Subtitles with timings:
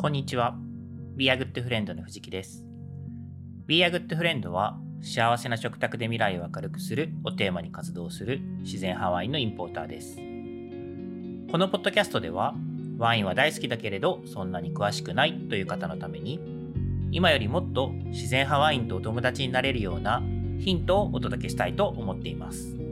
[0.00, 0.54] こんにちは。
[1.16, 2.64] Be a Good Friend の藤木です。
[3.66, 10.14] Be a Good Friend は幸せな食卓で未来を明るくするをテーマに活動する自然派ワインのインポーターです。
[11.50, 12.54] このポッドキャストでは
[12.96, 16.38] ワインは大好きだけれどそんなに詳しくないという方のために
[17.10, 20.22] 今よりもっと自然派ワインとお友達になれるような
[20.60, 22.87] ヒントをお届けしたいと思っています。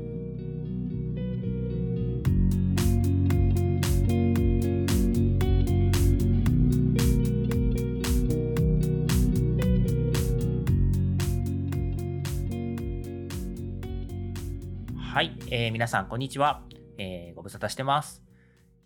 [15.48, 16.64] えー、皆さんこんにちは、
[16.98, 18.20] えー、ご無沙汰してます、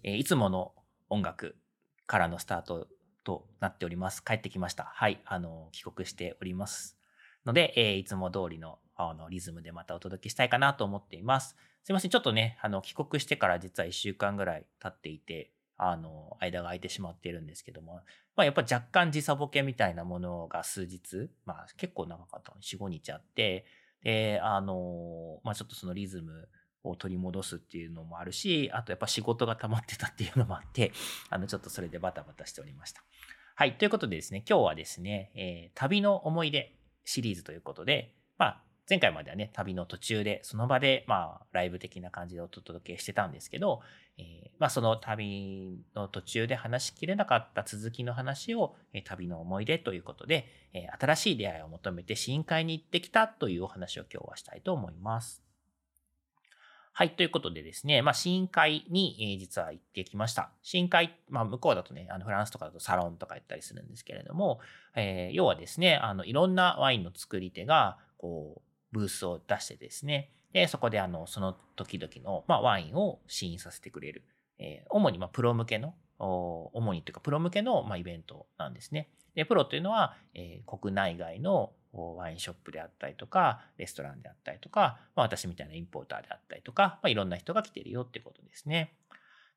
[0.03, 0.73] えー、いつもの
[1.09, 1.57] 音楽
[2.07, 2.87] からのスタート
[3.25, 4.23] となっております。
[4.23, 4.85] 帰ってきました。
[4.85, 6.99] はい、あの帰国しております
[7.47, 11.57] ので、え、いつも通りのあのリズムでまたお届けしたいかなと思っています。
[11.83, 18.03] すいません、ちょっとね、あの帰国してから実は1週間ぐらい経っていて、あの間が空いてしまっているんですけども、
[18.37, 23.65] まあ、やっぱ若干時差ボケみたいなものが数日、まあ結構長かったの4、5日あって、
[24.03, 26.49] で、あの、まあ、ちょっとそのリズム
[26.83, 30.93] を取り戻すっていうのもあるし、あとやっぱ仕事が溜まってたっていうのもあって、
[31.29, 33.03] あの、ちょっとそれでバタバタしておりました。
[33.55, 33.77] はい。
[33.77, 43.83] ということでですね、今日はですね、えー、旅の思い出シリーズということで、まあ、前回まではね、旅の途中で、その場で、まあ、ライブ的な感じでお届けしてたんですけど、
[44.19, 55.50] えー、まあ、その旅の途中で話しきれなかった続きの話を、えー、旅の思い出ということで、えー、新しい出会いを求めて深海に行ってきたというお話を今日はしたいと思います。
[56.93, 57.11] はい。
[57.11, 60.51] ということでですね、まあ、深海に、え、実は行ってきました。
[60.63, 64.61] 深海、まあ、向こうだとね、あのフランスとかだとサロンとか言ったりするんですけれども、
[64.97, 74.25] えー、要はですね、あの、いろんなワインの作り手が、こう、ブースを出してですね、で、そこであの、その時々の、まあ、ワインを試飲させてくれる。
[74.59, 79.09] えー、主にまプロ向けの、主にというかプロ向けのまイベントなんですね。
[79.35, 88.95] で、プロというのは、えー、国内外のワインショップであったりとか、レストランであったりとか、まあ、私みたいなインポーターであったりとか、まあ、いろんな人が来てるよってことですね。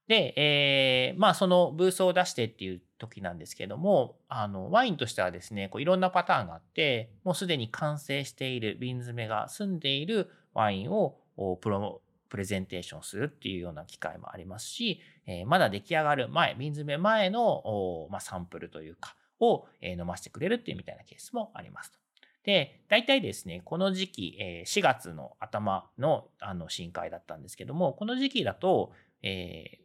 [0.07, 11.15] で、えー、まあそのブースを出してっていう時なんですけども、あの、ワインとしてはですね、こういろんなパターンがあって、もうすでに完成している瓶詰めが済んでいるワインを
[11.61, 22.02] プロプレゼンテーションするっていうような機会もありますし、えー、まだ出来上がる前、瓶詰め前の、まあ、サンプルというか、を、飲ませてくれるっていうみたいなケースもありますと。
[22.43, 29.79] で、大体ですね、この時期、え4月の頭のあの深海だったんですけども、この時期だと、え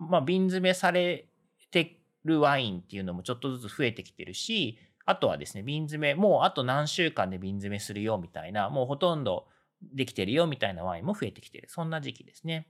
[0.00, 1.28] ー、まあ、瓶詰めされ
[1.70, 9.46] てるワインっていうのもちょっとずつ増えてきてるし、あとはですね、瓶詰め、もうあと何週間で瓶詰めするよみたいな、もうほとんど
[9.80, 11.68] できてるよみたいなワインも増えてきてる。
[11.68, 12.66] そんな時期ですね。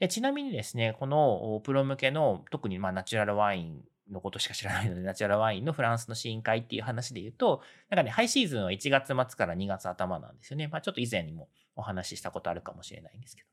[0.00, 10.68] でちなみにですね、このプロ向けの特にまあナチュラルワインのことしか知らないので、ナチュラルワインのフランスの試飲会っていう話で言うと、なんかね、ハイシーズンは1月末から2月頭なんですよね。
[10.68, 13.48] まあちょっと以前にもお話ししたことあるかもしれないんですけど。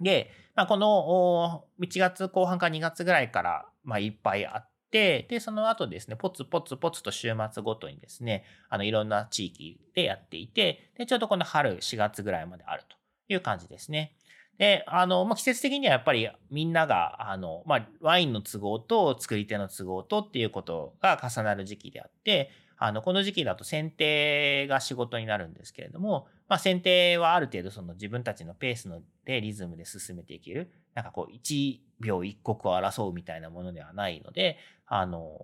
[0.00, 12.96] で、まあ、この1月後半か2月ぐらいから、まあ、いっぱいあって、で、その後ですね、ポツポツポツと週末ごとにですね、あの、いろんな地域でやっていて、で、ちょうどこの春4月ぐらいまであると
[13.28, 14.14] いう感じですね。
[14.58, 28.88] で、あの、まあ、季節的にはやっぱりみんなが、あの、まあ、ワインの都合と作り手の都合とっていうことが重なる時期であって、あの、この時期だと剪定が仕事になるんですけれども、まあ、剪定はある程度その自分たちのペース
[29.24, 35.38] でリズムで進めていける、なんかこう、1秒1刻を争うみたいなものではないので、あの、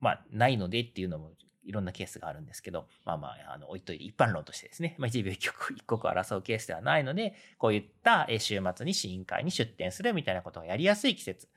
[0.00, 1.32] まあ、ないのでっていうのも
[1.70, 11.48] いろんなケースがあるんですけど、まあまあ、あの、置いといて、一般論としてですね、まあ、1秒一刻、一刻争うケースではないので、こういった週末に試飲会に出店するみたいなことがやりやすい季節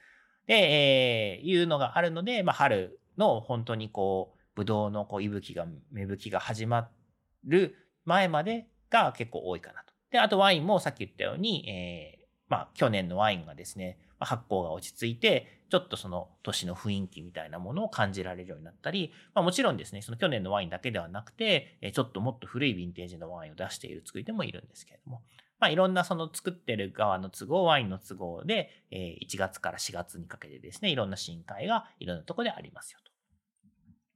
[0.45, 6.89] で、えー、いうのがあるので、まあ、春の本当にこう、ブドウのこう、息吹が、芽吹きが始ま
[7.43, 7.75] る
[8.05, 9.93] 前までが結構多いかなと。
[10.11, 25.23] で、あとワインもさっき言ったように、えー、まあ、去年のワインがですね、発酵が落ち着いて、ちょっとその年の雰囲気みたいなものを感じられるようになったり、まあ、もちろんですね、その去年のワインだけではなくて、ちょっともっと古いヴィンテージのワインを出している作り手もいるんですけれども、
[25.59, 33.11] まあ、いろんなその作ってる側の都合、ワインの都合で、1月から4月にかけてですね、いろんな深海がいろんなところでありますよと。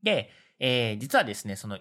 [0.04, 0.30] で、
[0.60, 1.78] えー、実はですね、その、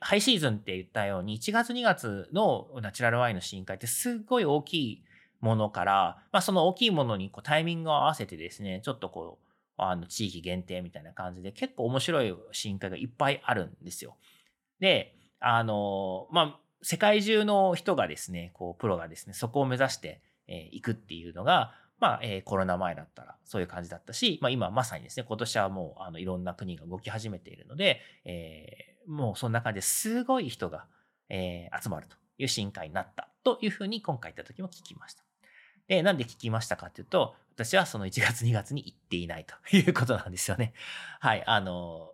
[0.00, 5.04] ハイシーズンって言ったように、1月2月のナチュラルワインの深海ってすごい大きい
[5.44, 9.46] ものから、まあ、その大きいものにこうタイミングを合わせてですね、ちょっとこう、
[9.76, 14.16] あの、地域限定みたいな感じで、結構面白い深海がいっぱいあるんですよ。
[14.80, 30.86] で、あの、まあ、世界中の人がですね、こう、プロがですね、そこを目指して、えー、くっていうのが、まあ、えー、コロナ前だったらそういう感じだったし、まあ、今まさにですね、今年はもうあのいろんな国が動き始めているので、えー、もうそんな感じですごい人が、
[31.28, 35.24] えー、集まるという深海になったというふうに今回行った時も聞きました。
[35.88, 40.72] で、なんで聞きましたかっていうと、私はその1月2月に行っていないということなんですよね。
[41.20, 42.12] はい、あの、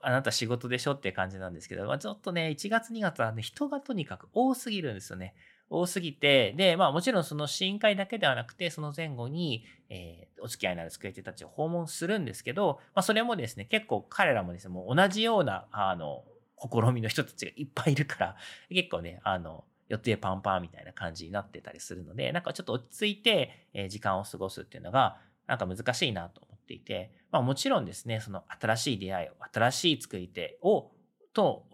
[0.00, 5.34] あなた仕事でしょって感じなんですけど、まあ、ちょっとね、1月2月はね、人がとにかく多すぎるんですよね。
[5.72, 16.24] 多すぎて、で、まあもちろんその試飲会だけではなくて、その前後に、えー、お付き合いのある作り手たちを訪問するんですけど、まあそれもですね、結構彼らもですね、もう同じような、あの、
[16.58, 18.36] 試みの人たちがいっぱいいるから、
[18.68, 30.92] 結構ね、あの、予定パンパンみたいな感じになってたりするので、なんかちょっと落ち着いて、え、時間を過ごすっていうのが、なんか難しいなと思っていて、まあもちろんですね、その新しい出会いを、新しい作り手を、
[31.34, 31.66] と、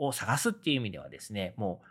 [0.00, 1.88] を探すっていう意味ではですね、もう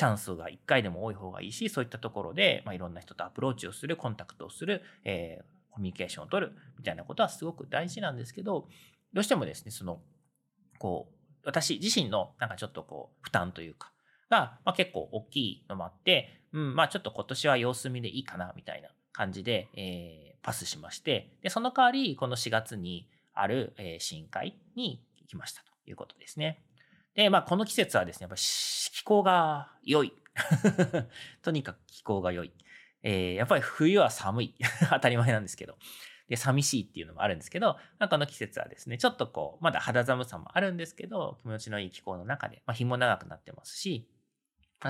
[0.00, 8.66] チャンスが1回でも多い方がいいし、そういったところで、まあ、いろんな人とアプローチをする、コンタクトをする、えー、コミュニケーションを取るみたいなことはすごく大事なんですけど、
[9.12, 10.00] どうしてもですね、その、
[10.78, 11.14] こう、
[11.44, 13.92] 私自身のなんかちょっとこう、負担というか、
[14.30, 26.62] が、まあ、結構大きいのもあって、うん、まあちょっと今年は様子見でいいかな、みたいな感じで、えー、パスしまして、で、その代わり、この4月にある、えー、深海に行きましたということですね。
[27.14, 30.12] で、まあ、この季節はですね、やっぱ気候が良い。
[31.42, 32.52] とにかく気候が良い。
[33.02, 34.54] えー、やっぱり冬は寒い。
[34.90, 35.76] 当たり前なんですけど。
[36.28, 44.08] で、寂しいっていうのもあるんですけど、まあ、この季節はですね、ちょっとこう、まだ肌寒さもあるんですけど、気持ちのいい気候の中で、まあ、日も長くなってますし、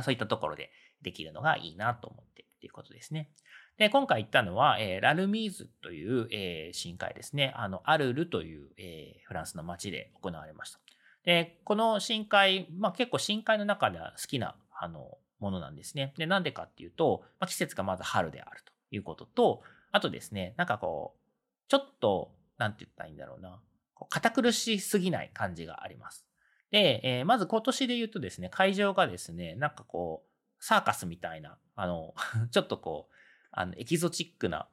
[0.02, 0.70] そういったところで
[1.02, 3.30] できるのがいいなと思ってっていうことですね。
[3.78, 7.54] で、今回行ったのは、えー、ラルミーズという、えー、深海ですね。
[7.56, 10.78] あの、アルルという、えー、フランスの街で行われました。
[11.24, 16.12] で、この深海、まあ結構深海の中では好きな、あの、ものなんですね。
[16.18, 23.60] で、なんでかっていうと、まあ、季節がまず春であるということと、あとですね、なんかこう、ちょっと、なんて言ったらいいんだろうな、
[23.94, 26.26] こう堅苦しすぎない感じがあります。
[26.70, 32.14] で、えー、まず今年で言うとですね、会場がですね、なんかこう、サーカスみたいな、あの、
[32.50, 33.14] ちょっとこう、
[33.50, 34.68] あの、エキゾチックな、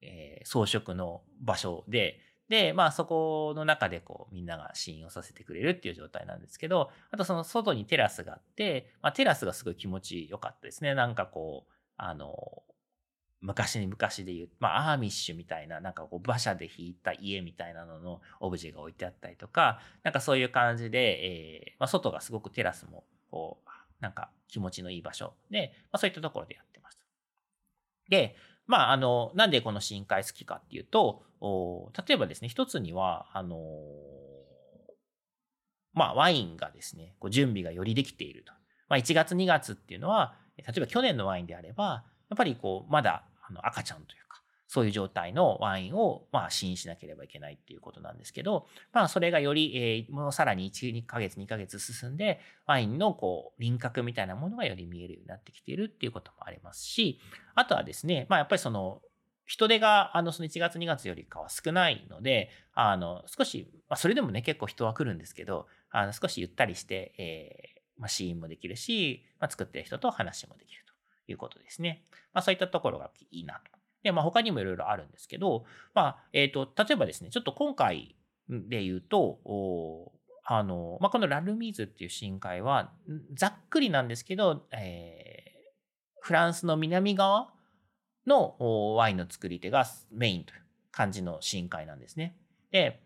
[0.00, 10.94] えー、装飾の場所で、で、まあそこの中でこうみんなが試飲をさせてくれるっていう状態なんですけど、あとその外にテラスがあって、まあテラスがすごい気持ちよかったですね。
[10.94, 12.62] なんかこう、あの、
[13.40, 23.68] 昔に昔で言う、まあアーミッシュみたいな、なんかこう馬車で引いた家みたいなののオブジェが置いてあったりとか、なんかそういう感じで、えー、まあ外がすごくテラスもこう、
[24.00, 27.04] なんか気持ちのいい場所で、まあそういったところでやってました。
[28.08, 28.36] で、
[28.68, 33.56] まあ、あの、なんでこの深海好きかっていうと、お例えばですね、一つには、あの、
[35.94, 38.52] まあ、ワインがですね、こう準備がよりできていると。
[38.88, 44.28] まあ、1月2月っていうのは、例えば去年のワインであれば、やっぱりこう、まだあの赤ちゃんというか
[44.68, 57.18] そういう状態のワインを、まあ、試飲しなければいけないっていうことなんですけど、まあ、それがより、えー、もうさらに1、2ヶ月、2ヶ月進んで、ワインのこう、輪郭みたいなものがより見えるようになってきているっていうこともありますし、
[57.54, 59.00] あとはですね、まあ、やっぱりその、
[59.46, 70.84] 人手が、あの、その1月、2月よりかは少ないので、あの、少し、まあ、それでもね、結構人は来るんですけど、あの、少しゆったりして、えー、まあ、試飲もできるし、まあ、作ってる人と話もできる
[71.32, 72.04] いうことですね。
[72.32, 78.16] まあ、そういったところがいいなとで、まあ、他にもいろいろあるんですけど、まあ、えっ、ー、と、例えばですね、ちょっと今回
[78.48, 79.38] で言うと、
[80.44, 82.92] あの、まあ、このラルミーズっていう深海は、
[83.34, 85.58] ざっくりなんですけど、えー、
[86.20, 87.52] フランスの南側
[88.26, 92.36] のワインの作り手がメインという感じの深海なんですね。
[92.70, 93.00] で、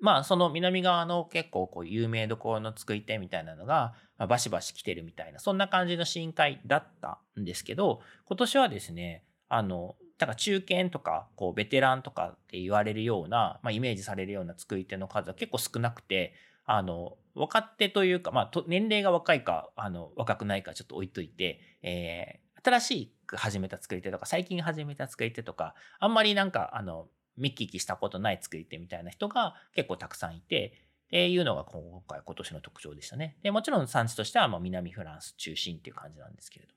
[0.00, 16.34] まあ、その南側の結構こう有名どころの作り手みたいなのが、ま、バシバシ来てるみたいな、そんな感じの深海だったんですけど、今年はですね、あの、だから中堅とか、こう、ベテランとかって言われるような、まあ、イメージされるような作り手の数は結構少なくて、
[16.64, 33.36] あの、若手というか、まあ、年齢が若いか、あの、若くないかちょっと置いといて、えー、新しく始めた作り手とか、最近始めた作り手とか、あんまりなんか、あの、見聞きしたことない作り手みたいな人が結構たくさんいて、っていうのが今回今年の特徴でしたね。
[33.42, 36.76] で、もちろん産地としてはまあ南フランス中心っていう感じなんですけれども。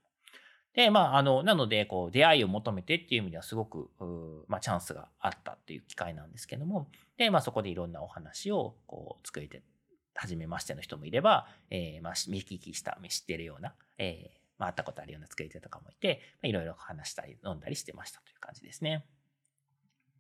[0.74, 3.90] で、まあ、あの、なので、こう、出会いを求めてっていう意味ではすごく、
[4.48, 6.88] まあ、チャンスがあったっていう機会なんですけども、
[7.18, 9.64] で、まあ、そこでいろんなお話を、こう、作りて、
[10.14, 19.06] 初めましての人もいれば、えー、まあ、見聞きした、知ってるような、えー、まあ、会ったことあるような作り手とかもいて、まあ、いろいろ話したり、飲んだりしてましたという感じですね。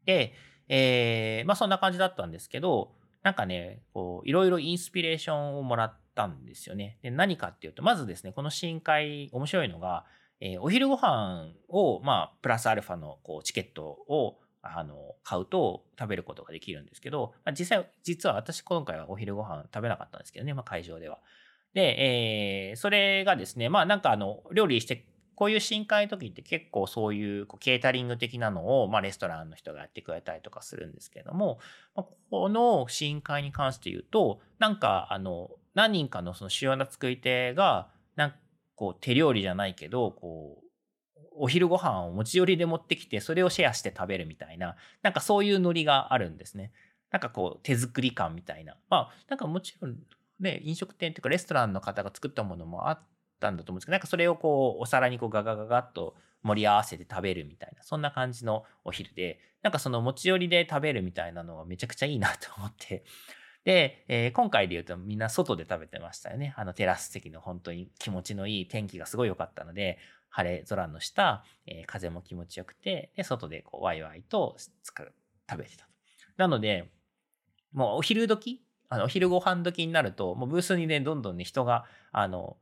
[0.05, 0.33] で、
[0.67, 2.91] えー、まあ、そんな感じだったんですけど、
[3.23, 6.99] なんかね、こう、いろいろインスピレーションをもらったんですよね。
[7.01, 10.05] で、何かっていうと、まずですね、この深海、面白いのが、
[10.41, 21.19] えー、お昼ご飯を、まあ、プラスアルファのこうチケットをあの買うと食べることができるんですけど、まあ、実際、実は私今回はお昼ご飯食べなかったんですけどね、まあ、会場では。
[21.73, 25.05] で、えー、それがですね、まあなんかあの、料理して
[25.39, 31.59] こういう深海の時って結構そういうこうケータリング的なのを、まあ、レストランの人がやってくれたりとかするんですけども、
[31.95, 38.37] まあ、この深海に関して言うと、なんかあの、何人かのその主要な作り手が、なんか
[38.75, 46.73] こう手料理じゃないけど、こう、お昼ご飯を持ち寄りで持ってきて、それをシェアして食べるみたいな、なんかそういうノリがあるんですね。
[47.11, 48.75] なんかこう手作り感みたいな。
[48.89, 49.95] まあ、なんかもちろん
[50.41, 63.03] ね、飲食店というかレストランの方が作ったものもあっったんだと思うんですけど、なんかそれをこう、お皿にこうガガガガッと盛り合わせて食べるみたいな、そんな感じのお昼で、なんかその持ち寄りで食べるみたいなのがめちゃくちゃいいなと思って、
[63.65, 66.53] で、えー、今回で言うとみんな外で食べてましたよね。
[66.57, 74.55] あのテラス席の本当に気持ちのいい天気がすごい良かったので、晴れ空の下、えー、風も気持ちよくて、で、外でこうワイワイと
[74.85, 75.11] 食
[75.57, 75.91] べてたと。
[76.37, 76.89] なので、
[77.73, 82.57] もうお昼時あの、お昼ご飯時になると、もうブースにね、どんどんね、人が、あの、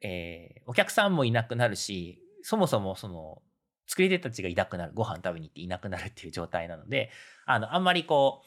[0.00, 3.42] えー、お客さんもいなくなるし、そもそもその、
[3.86, 7.10] 作り手たちがいなくなる、ご飯食べに行っていなくなるっていう状態なので、
[7.46, 8.42] あの、あんまりこ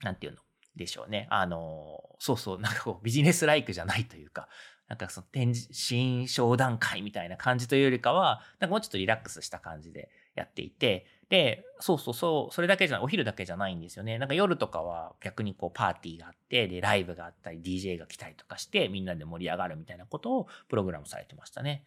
[0.00, 0.38] う、なんていうの？
[0.76, 1.26] でしょうね。
[1.30, 4.48] あの、そうそう、なんかこう、ビジネスライクじゃないというか、
[4.86, 14.18] なんかその展示、新商談会みたいな感じというよりかは、なんかもうちょっとリラックスした感じでやっていて、で、そうそうそう、それだけじゃない、お昼だけじゃないんですよね。
[14.18, 21.84] なんか夜とかは逆にこうパーティーがあって、で、ライブがあったり、DJ が来たりとかして、みんなで盛り上がるみたいなことをプログラムされてましたね。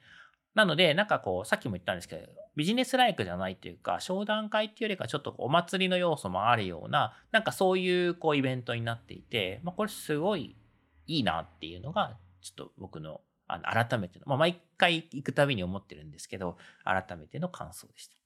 [0.54, 10.56] なので、なんかこう、さっきも言ったんですけど、ビジネスライクじゃないというか、商談会っていうよりかちょっとお祭りの要素もあるような、なんかそういうこうイベントになっていて、まあこれすごい
[11.08, 18.21] いいなっていうのが、ちょっと僕のあの改めての、まあ毎回行くたびに思ってるんですけど、改めての感想でした。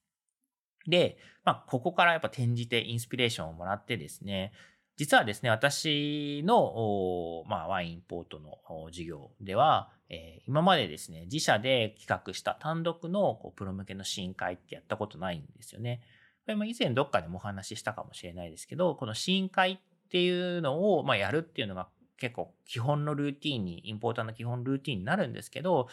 [0.87, 4.51] で、まあ、ここからやっぱ転じてインスピレーションをもらってですね、
[4.97, 16.01] 実はですね、私の、まあ、ワインポートの授業では、えー、今までですね、自社で企画した単独のこうプロ向けの深海ってやったことないんですよね。
[16.45, 25.89] これも以前どっかでもお話ししたかもしれないですけど、この深海っていうのを、まあ、やるっていうのが結構基本のルーティンに、インポーターの基本ルーティンになるんですけど、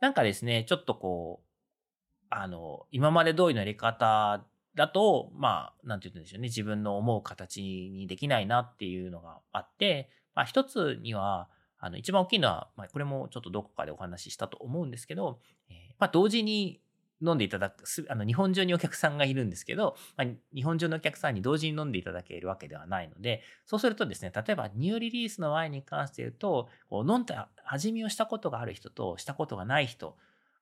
[0.00, 1.46] なんかですね、ちょっとこう、
[2.30, 16.80] あの、今まで通りのやり方だと、まあ、なんて言うんでしょうね、自分の思う形にできないなっていうのがあって、まあ、一つには、あの、一番大きいのは、まあ、これもちょっとどこかでお話ししたと思うんですけど、えー、まあ、同時に
[17.22, 30.16] 飲んでいただく、あの、日本中にお客さんがいるんですけど、まあ、日本中のお客さんに同時に飲んでいただけるわけではないので、そうするとですね、例えばニューリリースのワインに関して言うと、こう飲んだ、味見をしたことがある人としたことがない人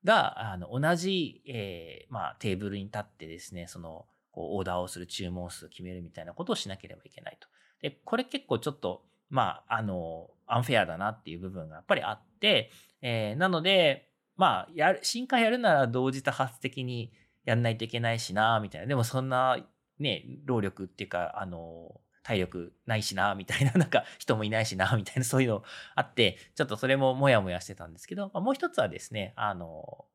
[0.05, 7.49] が、あの、同じ、えー、まあ、テーブルに立ってですね、その、こう、オーダーをする注文数を決めるみたいなことをしなければいけないと。
[7.81, 12.71] で、これ結構ちょっと、まあ、あの、アンフェアだなっていう部分がやっぱりあって、
[13.01, 17.13] えー、なので、まあ、やる、新刊やるなら同時多発的に
[17.45, 18.87] やんないといけないしな、みたいな。
[18.87, 19.59] でもそんな、
[19.99, 25.65] ね、労力っていうか、あの、体力ないしな、みたいな、 なんか人もいないしな、みたいな、そういうの
[25.95, 30.07] あって、ちょっとそれももやもやしてたんですけど、まあ、もう一つはですね、あの、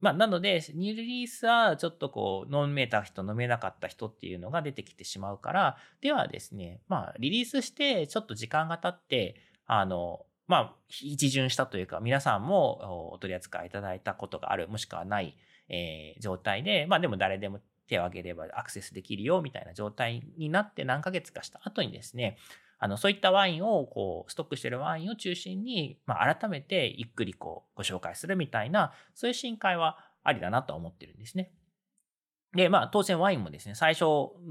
[0.00, 15.36] まあ、なので、ニューリリースはちょっとこう、飲めた人、飲めなかった人っていうのが出てきてしまうから、ではですね、まあ、リリースして、ちょっと時間が経って、あの、まあ、一巡したというか、皆さんもお取り扱いいただいたことがある、もしくはない、
[15.68, 22.38] えー、状態で、まあでも誰でも手を挙げればアクセスできるよみたいな状態になって何ヶ月かした後にですね、
[22.78, 31.50] あの、そういったワインを、こう、ストックしてるワインを中心に、まあ、改めてゆっくりこう、ご紹介するみたいな、そういう深海はありだなとは思ってるんですね。
[32.54, 34.04] で、まあ、当然ワインもですね、最初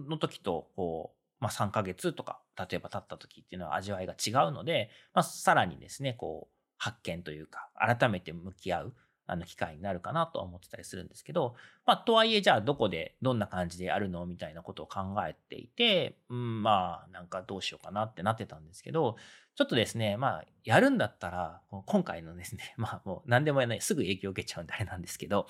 [0.09, 8.95] の時と、こう、まあ、3ヶ月とか、例えば経った時っていうのは味わいが違うので、まあ、さらにですね、こう、発見というか、改めて向き合う、
[9.27, 11.55] あの機会になるかなと思ってたりするんですけど、
[11.85, 19.17] まあ、とはいえ、じゃあどこでどんな感じでやるのみたいなことを考えていて、うん、まあ、なんかどうしようかなってなってたんですけど、
[19.55, 25.47] ちょっとですね、まあ、やるんだったら、今回のですね、 まあもう何でもやない、すぐ影響を受けちゃうんであれなんですけど、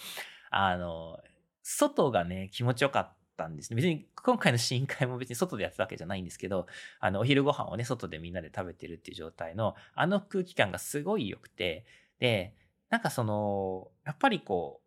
[0.49, 1.21] あの、
[1.61, 3.75] 外がね、気持ちよかったんですね。
[3.75, 6.67] 別に今回の試飲会も別に外でやってたわけじゃないんですけど、
[6.99, 11.85] あの、お昼ご飯をね、外でみんなで食べてるっていう状態の、あの空気感がすごい良くて、
[12.19, 12.55] で、
[12.89, 14.81] なんかその、やっぱりこ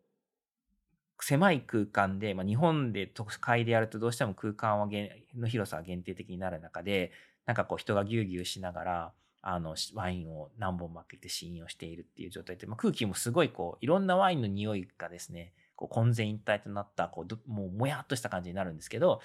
[1.18, 4.88] う、狭い空間で、まあ、日本で都会でやるとどうしても空間は
[5.36, 7.12] の広さは限定的になる中で、
[7.46, 19.20] なんかこう人がぎゅうぎゅうしながら、あの、ワインを何本も開けて試飲をしているっていう状態で、まあ、空気もすごいこう、いろんなワインの匂いがですね、こう混然一体となった、こう、もうもやっとした感じになるんですけど、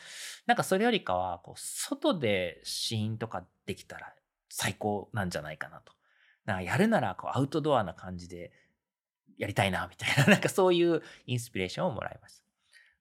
[0.45, 4.13] なんかそれよりかは、こう、外で試飲とかできたら
[4.49, 5.93] 最高なんじゃないかなと。
[6.45, 8.51] なんかやるなら、こう、アウトドアな感じで
[9.37, 12.45] やりたいな、みたいな、 なんかそういうインスピレーションをもらいました。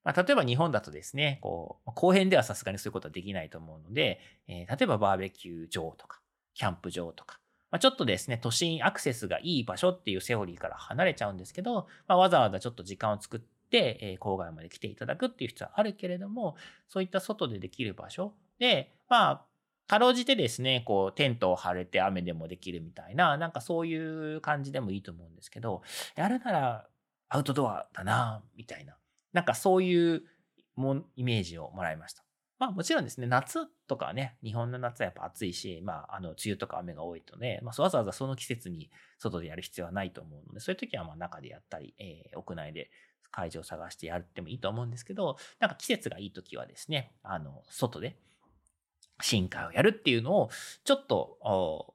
[0.05, 6.21] まあ、例えば日本だとですね、こう、後編ではさすがにそういうことはできないと思うので、えー、例えばバーベキュー場とか、
[6.53, 16.57] キャンプ場とか、まあ、ちょっとですね、都心アクセスがいい場所っていうセオリーから離れちゃうんですけど、まあ、わざわざちょっと時間を作って、えー、郊外まで来ていただくっていう必要はあるけれども、
[16.88, 19.45] そういった外でできる場所で、まあ、
[19.87, 25.83] かろうじてですね、こう、テントを張れて雨でもできるみたいな、なんかそういう感じでもいいと思うんですけど、
[26.17, 26.88] やるなら
[27.29, 28.97] アウトドアだな、みたいな。
[29.33, 30.23] なんかそういう
[30.76, 32.25] もイメージをもらいました。
[32.59, 42.91] まあもちろんですね、夏とかね、日本の夏はやっぱ暑いし、まああの梅雨とか雨が多いとね、まあわざわざその季節に外でやる必要はないと思うので、そういう時はまあ中でやったり、えー、屋内で
[43.31, 48.17] 会場を探してやってもいいと思うんですけど、なんか季節がいい時はですね、あの、外で
[49.21, 50.50] 深海をやるっていうのを
[50.85, 51.94] ちょっと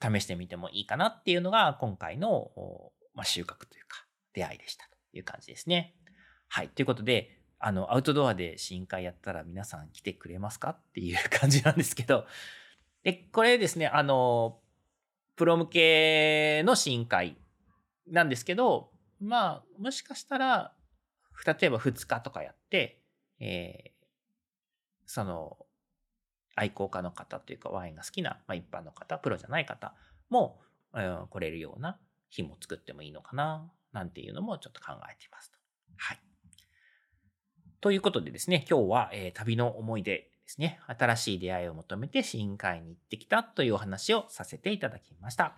[0.00, 2.50] 試してみてもいいかなっていうのが今回の、
[3.14, 4.04] まあ、収穫というか
[4.34, 5.94] 出会いでしたという感じですね。
[6.48, 6.68] はい。
[6.68, 12.26] ということで、あの、アウトドアで深海やったら皆さん来てくれますかっていう感じなんですけど、
[13.04, 14.58] で、これですね、あの、
[15.36, 17.38] プロ向けの深海
[18.06, 18.90] なんですけど、
[19.20, 20.74] まあ、もしかしたら、
[21.46, 23.00] 例えば2日とかやって、
[23.38, 23.92] えー、
[25.06, 25.56] その、
[26.54, 29.94] 愛好家の方というかワインが好きな、まあ、一般の方、プロじゃない方
[30.28, 30.60] も、
[30.92, 31.98] うん、来れるような
[32.30, 35.58] 日も作ってもいいのかな、なんていうのもちょっと考えていますと。
[35.96, 36.20] はい。
[37.80, 45.56] ということでですね、今日は、えー、旅の思い出ですね、新しい出会いを求めて深海に行ってきたというお話をさせていただきました。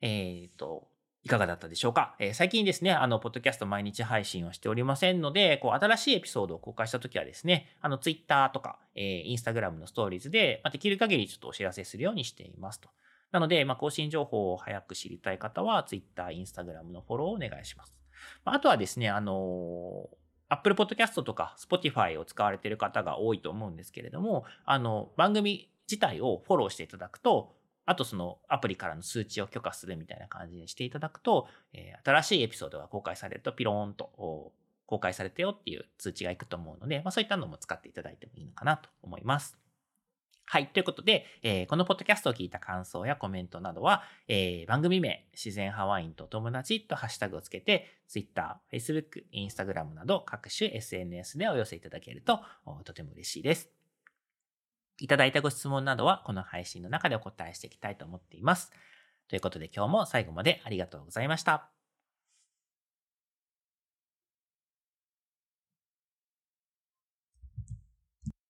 [0.00, 0.88] えっ、と、
[1.28, 12.88] いかがだったでしょうか、えー、最近ですね、あの、ポッドキャスト毎日配信をしておりませんので、こう、新しいエピソードを公開したときはですね、あの、ツイッターとか、えー、インスタグラムのストーリーズで、まあ、できる限りちょっとお知らせするようにしていますと。
[13.30, 17.94] なので、まあ、更新情報を早く知りたい方は、ツイッター、インスタグラムのフォローをお願いします。
[18.46, 20.08] まあとはですね、あの
[20.48, 27.57] Apple Podcast とか Spotify を使われている方が多いと思うんですけれども、あの、番組自体をフォローしていただくと、
[27.88, 34.52] あとそのアプリからの通知を許可するみたいな感じにしていただくと、えー、新しいエピソードが公開されるとピローンと
[34.84, 39.56] 公開されたよっていう通知がいくと思うので、まあ、そういったのも使っていただいてもいいのかなと思います。
[40.44, 40.66] はい。
[40.66, 52.40] ということで、えー、このポッドキャストを聞いた感想やコメントなどは、えー、番組名、自然派ワインと友達とハッシュタグをつけて、Twitter、Facebook、Instagram など各種 SNS でお寄せいただけると
[52.84, 53.77] とても嬉しいです。
[54.98, 58.70] いただいたご質問などはこの配信の中でお答えしていきたいと思っています。
[59.28, 61.77] ということで今日も最後までありがとうございました。